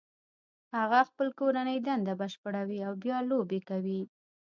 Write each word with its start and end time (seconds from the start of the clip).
هغه 0.77 0.99
خپل 1.09 1.27
کورنۍ 1.39 1.77
دنده 1.87 2.13
بشپړوي 2.21 2.79
او 2.87 2.93
بیا 3.03 3.17
لوبې 3.29 3.59
کوي 3.69 4.01